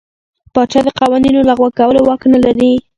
پاچا 0.53 0.79
د 0.85 0.89
قوانینو 0.99 1.47
لغوه 1.49 1.69
کولو 1.79 1.99
واک 2.07 2.21
نه 2.33 2.39
لري. 2.45 2.71